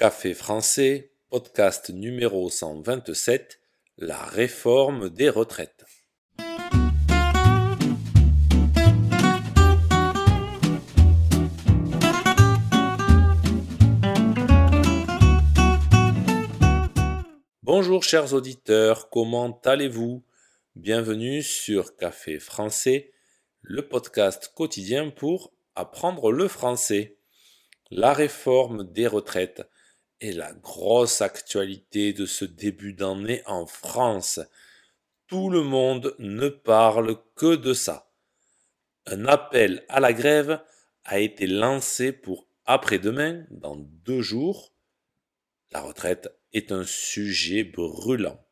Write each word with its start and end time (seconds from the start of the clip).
Café 0.00 0.32
français, 0.32 1.12
podcast 1.28 1.90
numéro 1.90 2.48
127, 2.48 3.60
la 3.98 4.16
réforme 4.24 5.10
des 5.10 5.28
retraites. 5.28 5.84
Bonjour 17.62 18.02
chers 18.02 18.32
auditeurs, 18.32 19.10
comment 19.10 19.60
allez-vous? 19.66 20.24
Bienvenue 20.76 21.42
sur 21.42 21.94
Café 21.96 22.38
français, 22.38 23.12
le 23.60 23.86
podcast 23.86 24.50
quotidien 24.54 25.10
pour 25.10 25.52
apprendre 25.74 26.32
le 26.32 26.48
français. 26.48 27.18
La 27.90 28.14
réforme 28.14 28.90
des 28.90 29.06
retraites 29.06 29.68
est 30.20 30.32
la 30.32 30.52
grosse 30.52 31.20
actualité 31.20 32.12
de 32.12 32.26
ce 32.26 32.44
début 32.44 32.92
d'année 32.92 33.42
en 33.46 33.66
France. 33.66 34.40
Tout 35.26 35.50
le 35.50 35.62
monde 35.62 36.14
ne 36.18 36.48
parle 36.48 37.16
que 37.36 37.56
de 37.56 37.72
ça. 37.72 38.10
Un 39.06 39.26
appel 39.26 39.84
à 39.88 40.00
la 40.00 40.12
grève 40.12 40.60
a 41.04 41.18
été 41.18 41.46
lancé 41.46 42.12
pour 42.12 42.46
après-demain, 42.66 43.44
dans 43.50 43.76
deux 43.76 44.22
jours. 44.22 44.74
La 45.72 45.80
retraite 45.80 46.28
est 46.52 46.72
un 46.72 46.84
sujet 46.84 47.64
brûlant. 47.64 48.44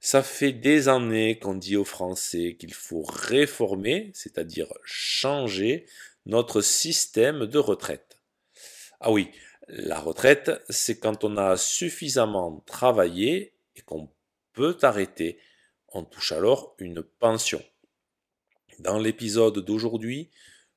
Ça 0.00 0.22
fait 0.22 0.52
des 0.52 0.88
années 0.88 1.38
qu'on 1.38 1.54
dit 1.54 1.76
aux 1.76 1.84
Français 1.84 2.56
qu'il 2.58 2.74
faut 2.74 3.02
réformer, 3.02 4.12
c'est-à-dire 4.14 4.72
changer 4.84 5.86
notre 6.26 6.60
système 6.60 7.46
de 7.46 7.58
retraite. 7.58 8.20
Ah 9.00 9.10
oui, 9.10 9.30
la 9.68 10.00
retraite, 10.00 10.50
c'est 10.68 10.98
quand 10.98 11.24
on 11.24 11.36
a 11.36 11.56
suffisamment 11.56 12.62
travaillé 12.66 13.54
et 13.76 13.80
qu'on 13.82 14.10
peut 14.52 14.76
arrêter. 14.82 15.38
On 15.88 16.04
touche 16.04 16.32
alors 16.32 16.74
une 16.78 17.02
pension. 17.02 17.62
Dans 18.78 18.98
l'épisode 18.98 19.58
d'aujourd'hui, 19.58 20.30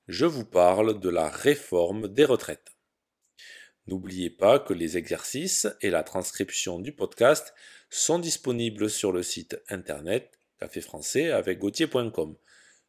je 0.07 0.25
vous 0.25 0.45
parle 0.45 0.99
de 0.99 1.09
la 1.09 1.29
réforme 1.29 2.07
des 2.07 2.25
retraites. 2.25 2.73
N'oubliez 3.87 4.29
pas 4.29 4.59
que 4.59 4.73
les 4.73 4.97
exercices 4.97 5.67
et 5.81 5.89
la 5.89 6.03
transcription 6.03 6.79
du 6.79 6.91
podcast 6.91 7.53
sont 7.89 8.19
disponibles 8.19 8.89
sur 8.89 9.11
le 9.11 9.23
site 9.23 9.61
internet 9.69 10.37
café 10.61 10.81
français 10.81 11.31
avec 11.31 11.59
gauthier.com. 11.59 12.35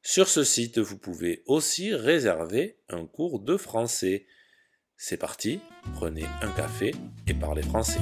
Sur 0.02 0.28
ce 0.28 0.44
site, 0.44 0.78
vous 0.78 0.98
pouvez 0.98 1.42
aussi 1.46 1.94
réserver 1.94 2.76
un 2.88 3.06
cours 3.06 3.40
de 3.40 3.56
français. 3.56 4.26
C'est 5.04 5.16
parti, 5.16 5.60
prenez 5.94 6.26
un 6.42 6.52
café 6.52 6.94
et 7.26 7.34
parlez 7.34 7.62
français. 7.62 7.98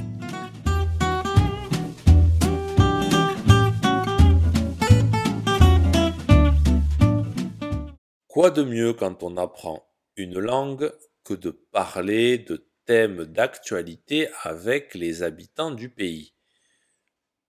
Quoi 8.29 8.51
de 8.51 8.63
mieux 8.63 8.93
quand 8.93 9.23
on 9.23 9.39
apprend 9.39 9.83
une 10.17 10.39
langue 10.39 10.93
que 11.25 11.33
de 11.33 11.53
parler 11.73 12.37
de 12.37 12.71
thèmes 12.85 13.25
d'actualité 13.25 14.29
avec 14.43 14.95
les 14.95 15.23
habitants 15.23 15.71
du 15.71 15.89
pays? 15.89 16.35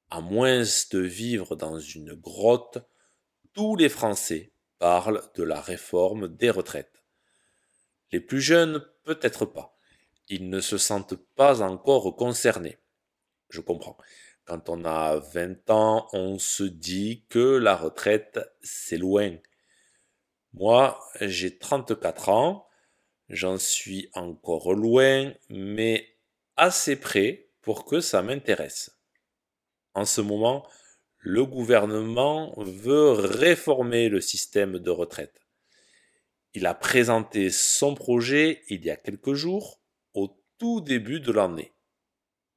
À 0.10 0.22
moins 0.22 0.62
de 0.92 1.00
vivre 1.00 1.58
dans 1.58 1.78
une 1.78 2.14
grotte, 2.14 2.78
tous 3.52 3.76
les 3.76 3.90
Français 3.90 4.54
parlent 4.80 5.22
de 5.36 5.44
la 5.44 5.60
réforme 5.60 6.30
des 6.30 6.52
retraites. 6.52 6.91
Les 8.12 8.20
plus 8.20 8.42
jeunes, 8.42 8.86
peut-être 9.04 9.45
pas. 9.45 9.78
Ils 10.28 10.50
ne 10.50 10.62
se 10.62 10.78
sentent 10.78 11.16
pas 11.36 11.62
encore 11.62 12.16
concernés. 12.16 12.78
Je 13.50 13.62
comprends. 13.62 13.98
Quand 14.45 14.70
on 14.70 14.86
a 14.86 15.17
20 15.17 15.70
ans, 15.70 16.08
on 16.14 16.39
se 16.39 16.64
dit 16.64 17.26
que 17.30 17.58
la 17.58 17.76
retraite, 17.76 18.39
c'est 18.62 18.98
loin. 18.98 19.38
Moi, 20.54 20.99
j'ai 21.22 21.58
34 21.58 22.30
ans, 22.30 22.67
j'en 23.30 23.58
suis 23.58 24.10
encore 24.14 24.73
loin, 24.73 25.33
mais 25.49 26.17
assez 26.58 26.98
près 26.98 27.49
pour 27.61 27.86
que 27.86 28.02
ça 28.02 28.22
m'intéresse. 28.22 28.98
En 29.93 30.05
ce 30.05 30.22
moment, 30.22 30.67
le 31.20 31.45
gouvernement 31.45 32.54
veut 32.58 33.11
réformer 33.11 34.10
le 34.10 34.22
système 34.22 34.80
de 34.80 34.89
retraite. 34.89 35.41
Il 36.54 36.66
a 36.66 36.73
présenté 36.73 37.50
son 37.50 37.95
projet 37.95 38.64
il 38.67 38.84
y 38.84 38.89
a 38.89 38.98
quelques 38.98 39.34
jours, 39.34 39.80
au 40.14 40.38
tout 40.58 40.82
début 40.82 41.20
de 41.20 41.32
l'année. 41.32 41.73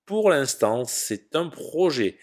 Pour 0.04 0.30
l'instant, 0.30 0.84
c'est 0.84 1.36
un 1.36 1.48
projet, 1.48 2.18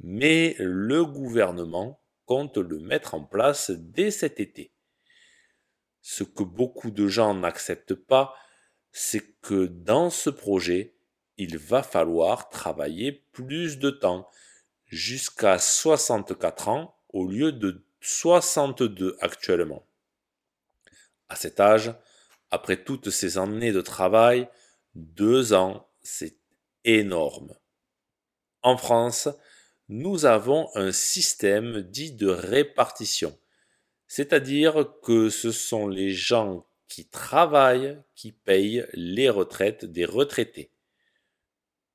mais 0.00 0.54
le 0.58 1.04
gouvernement 1.04 2.00
compte 2.26 2.58
le 2.58 2.78
mettre 2.78 3.14
en 3.14 3.24
place 3.24 3.70
dès 3.70 4.10
cet 4.10 4.38
été. 4.38 4.72
Ce 6.02 6.24
que 6.24 6.42
beaucoup 6.42 6.90
de 6.90 7.08
gens 7.08 7.34
n'acceptent 7.34 7.94
pas, 7.94 8.34
c'est 8.92 9.40
que 9.40 9.66
dans 9.66 10.10
ce 10.10 10.30
projet, 10.30 10.94
il 11.38 11.58
va 11.58 11.82
falloir 11.82 12.48
travailler 12.50 13.12
plus 13.32 13.78
de 13.78 13.90
temps, 13.90 14.28
jusqu'à 14.86 15.58
64 15.58 16.68
ans 16.68 16.96
au 17.08 17.26
lieu 17.26 17.50
de 17.50 17.84
62 18.00 19.16
actuellement. 19.20 19.84
À 21.34 21.36
cet 21.36 21.58
âge, 21.58 21.92
après 22.52 22.84
toutes 22.84 23.10
ces 23.10 23.38
années 23.38 23.72
de 23.72 23.80
travail, 23.80 24.48
deux 24.94 25.52
ans, 25.52 25.88
c'est 26.00 26.36
énorme. 26.84 27.56
En 28.62 28.76
France, 28.76 29.28
nous 29.88 30.26
avons 30.26 30.68
un 30.76 30.92
système 30.92 31.80
dit 31.80 32.12
de 32.12 32.28
répartition, 32.28 33.36
c'est-à-dire 34.06 34.92
que 35.02 35.28
ce 35.28 35.50
sont 35.50 35.88
les 35.88 36.12
gens 36.12 36.68
qui 36.86 37.04
travaillent 37.08 38.00
qui 38.14 38.30
payent 38.30 38.86
les 38.92 39.28
retraites 39.28 39.84
des 39.84 40.04
retraités. 40.04 40.70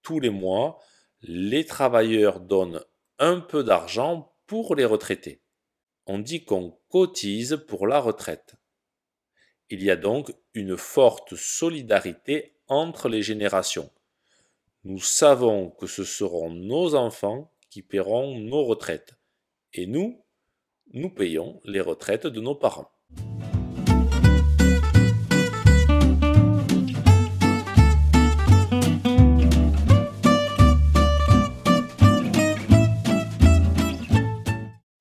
Tous 0.02 0.20
les 0.20 0.32
mois, 0.32 0.82
les 1.22 1.64
travailleurs 1.64 2.42
donnent 2.42 2.84
un 3.20 3.40
peu 3.40 3.64
d'argent 3.64 4.36
pour 4.48 4.76
les 4.76 4.84
retraités. 4.84 5.42
On 6.08 6.20
dit 6.20 6.44
qu'on 6.44 6.78
cotise 6.90 7.64
pour 7.70 7.88
la 7.88 8.02
retraite. 8.02 8.59
Il 9.72 9.84
y 9.84 9.92
a 9.92 9.96
donc 9.96 10.34
une 10.56 10.76
forte 10.78 11.36
solidarité 11.36 12.56
entre 12.68 13.08
les 13.08 13.22
générations. 13.22 13.92
Nous 14.84 15.00
savons 15.00 15.70
que 15.70 15.86
ce 15.86 16.04
seront 16.04 16.50
nos 16.50 16.96
enfants 16.96 17.52
qui 17.70 17.84
paieront 17.84 18.40
nos 18.40 18.64
retraites. 18.64 19.14
Et 19.74 19.86
nous, 19.86 20.24
nous 20.92 21.12
payons 21.12 21.62
les 21.66 21.82
retraites 21.82 22.26
de 22.26 22.42
nos 22.42 22.56
parents. 22.56 22.90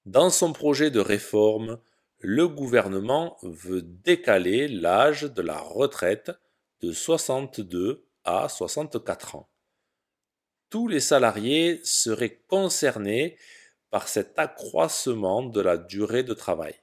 Dans 0.04 0.28
son 0.28 0.52
projet 0.52 0.90
de 0.90 1.00
réforme, 1.00 1.78
le 2.20 2.48
gouvernement 2.48 3.36
veut 3.42 3.82
décaler 3.82 4.66
l'âge 4.68 5.22
de 5.22 5.42
la 5.42 5.58
retraite 5.58 6.32
de 6.80 6.92
62 6.92 8.06
à 8.24 8.48
64 8.48 9.36
ans. 9.36 9.48
Tous 10.70 10.88
les 10.88 11.00
salariés 11.00 11.80
seraient 11.84 12.42
concernés 12.46 13.38
par 13.90 14.08
cet 14.08 14.38
accroissement 14.38 15.42
de 15.42 15.60
la 15.60 15.78
durée 15.78 16.24
de 16.24 16.34
travail, 16.34 16.74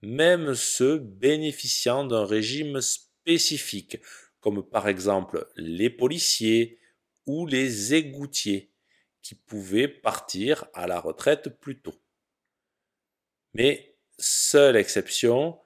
même 0.00 0.54
ceux 0.54 0.98
bénéficiant 0.98 2.04
d'un 2.04 2.24
régime 2.24 2.80
spécifique, 2.80 3.98
comme 4.40 4.68
par 4.68 4.88
exemple 4.88 5.48
les 5.54 5.90
policiers 5.90 6.80
ou 7.26 7.46
les 7.46 7.94
égoutiers, 7.94 8.72
qui 9.22 9.36
pouvaient 9.36 9.86
partir 9.86 10.64
à 10.74 10.88
la 10.88 10.98
retraite 10.98 11.60
plus 11.60 11.80
tôt. 11.80 11.94
Mais, 13.54 13.91
seule 14.22 14.76
exception, 14.76 15.58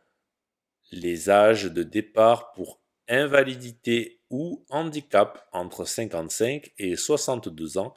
les 0.90 1.30
âges 1.30 1.64
de 1.64 1.82
départ 1.82 2.52
pour 2.52 2.80
invalidité 3.08 4.20
ou 4.30 4.64
handicap 4.70 5.46
entre 5.52 5.84
55 5.84 6.72
et 6.78 6.96
62 6.96 7.78
ans 7.78 7.94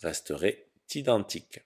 resteraient 0.00 0.68
identiques. 0.94 1.60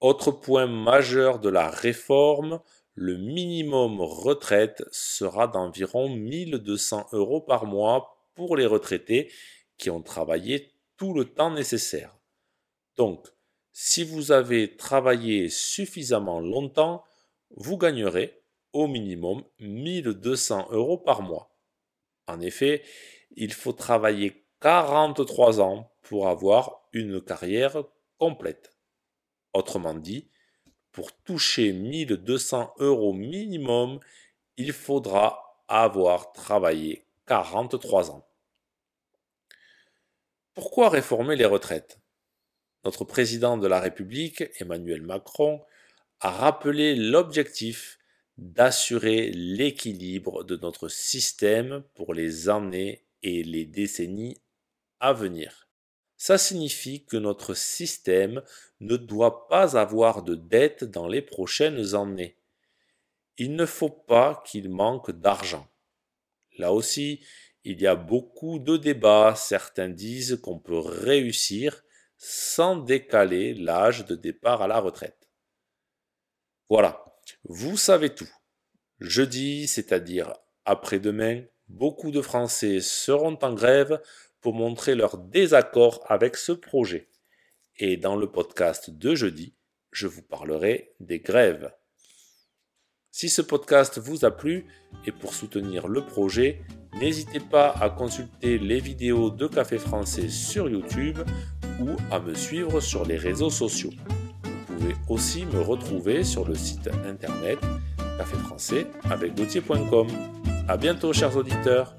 Autre 0.00 0.30
point 0.30 0.66
majeur 0.66 1.38
de 1.38 1.48
la 1.48 1.70
réforme, 1.70 2.60
le 2.94 3.16
minimum 3.16 4.00
retraite 4.00 4.84
sera 4.92 5.46
d'environ 5.48 6.08
1200 6.08 7.08
euros 7.12 7.40
par 7.40 7.64
mois 7.64 8.28
pour 8.34 8.56
les 8.56 8.66
retraités 8.66 9.32
qui 9.78 9.90
ont 9.90 10.02
travaillé 10.02 10.72
tout 10.96 11.14
le 11.14 11.24
temps 11.24 11.50
nécessaire. 11.50 12.16
Donc, 12.96 13.26
si 13.76 14.04
vous 14.04 14.30
avez 14.30 14.76
travaillé 14.76 15.48
suffisamment 15.48 16.38
longtemps, 16.38 17.02
vous 17.50 17.76
gagnerez 17.76 18.40
au 18.72 18.86
minimum 18.86 19.44
1200 19.58 20.68
euros 20.70 20.96
par 20.96 21.22
mois. 21.22 21.58
En 22.28 22.40
effet, 22.40 22.84
il 23.32 23.52
faut 23.52 23.72
travailler 23.72 24.46
43 24.60 25.60
ans 25.60 25.92
pour 26.02 26.28
avoir 26.28 26.88
une 26.92 27.20
carrière 27.20 27.82
complète. 28.16 28.76
Autrement 29.52 29.94
dit, 29.94 30.30
pour 30.92 31.10
toucher 31.24 31.72
1200 31.72 32.74
euros 32.78 33.12
minimum, 33.12 33.98
il 34.56 34.72
faudra 34.72 35.64
avoir 35.66 36.32
travaillé 36.32 37.08
43 37.26 38.12
ans. 38.12 38.28
Pourquoi 40.54 40.90
réformer 40.90 41.34
les 41.34 41.44
retraites? 41.44 42.03
Notre 42.84 43.04
président 43.04 43.56
de 43.56 43.66
la 43.66 43.80
République, 43.80 44.44
Emmanuel 44.58 45.02
Macron, 45.02 45.62
a 46.20 46.30
rappelé 46.30 46.94
l'objectif 46.94 47.98
d'assurer 48.36 49.30
l'équilibre 49.30 50.44
de 50.44 50.56
notre 50.56 50.88
système 50.88 51.84
pour 51.94 52.14
les 52.14 52.48
années 52.48 53.06
et 53.22 53.42
les 53.42 53.64
décennies 53.64 54.36
à 55.00 55.12
venir. 55.12 55.68
Ça 56.16 56.38
signifie 56.38 57.04
que 57.04 57.16
notre 57.16 57.54
système 57.54 58.42
ne 58.80 58.96
doit 58.96 59.48
pas 59.48 59.78
avoir 59.78 60.22
de 60.22 60.34
dette 60.34 60.84
dans 60.84 61.06
les 61.06 61.22
prochaines 61.22 61.94
années. 61.94 62.36
Il 63.38 63.56
ne 63.56 63.66
faut 63.66 63.90
pas 63.90 64.42
qu'il 64.46 64.68
manque 64.68 65.10
d'argent. 65.10 65.68
Là 66.58 66.72
aussi, 66.72 67.20
il 67.64 67.80
y 67.80 67.86
a 67.86 67.96
beaucoup 67.96 68.58
de 68.58 68.76
débats. 68.76 69.34
Certains 69.36 69.88
disent 69.88 70.38
qu'on 70.42 70.58
peut 70.58 70.78
réussir 70.78 71.82
sans 72.16 72.76
décaler 72.76 73.54
l'âge 73.54 74.04
de 74.06 74.14
départ 74.14 74.62
à 74.62 74.68
la 74.68 74.80
retraite. 74.80 75.28
Voilà, 76.68 77.04
vous 77.44 77.76
savez 77.76 78.14
tout. 78.14 78.30
Jeudi, 79.00 79.66
c'est-à-dire 79.66 80.34
après-demain, 80.64 81.42
beaucoup 81.68 82.10
de 82.10 82.22
Français 82.22 82.80
seront 82.80 83.38
en 83.42 83.52
grève 83.52 84.00
pour 84.40 84.54
montrer 84.54 84.94
leur 84.94 85.18
désaccord 85.18 86.04
avec 86.08 86.36
ce 86.36 86.52
projet. 86.52 87.08
Et 87.76 87.96
dans 87.96 88.16
le 88.16 88.30
podcast 88.30 88.90
de 88.90 89.14
jeudi, 89.14 89.54
je 89.90 90.06
vous 90.06 90.22
parlerai 90.22 90.94
des 91.00 91.20
grèves. 91.20 91.72
Si 93.10 93.28
ce 93.28 93.42
podcast 93.42 93.98
vous 93.98 94.24
a 94.24 94.36
plu 94.36 94.66
et 95.06 95.12
pour 95.12 95.34
soutenir 95.34 95.86
le 95.86 96.04
projet, 96.04 96.62
n'hésitez 96.94 97.40
pas 97.40 97.70
à 97.70 97.88
consulter 97.88 98.58
les 98.58 98.80
vidéos 98.80 99.30
de 99.30 99.46
Café 99.46 99.78
Français 99.78 100.28
sur 100.28 100.68
YouTube 100.68 101.20
ou 101.80 101.96
à 102.10 102.20
me 102.20 102.34
suivre 102.34 102.80
sur 102.80 103.04
les 103.04 103.16
réseaux 103.16 103.50
sociaux. 103.50 103.90
Vous 104.44 104.74
pouvez 104.74 104.94
aussi 105.08 105.46
me 105.46 105.60
retrouver 105.60 106.24
sur 106.24 106.46
le 106.46 106.54
site 106.54 106.88
internet 107.06 107.58
café 108.18 108.36
français 108.36 108.86
avec 109.10 109.34
A 110.68 110.76
bientôt 110.76 111.12
chers 111.12 111.36
auditeurs 111.36 111.96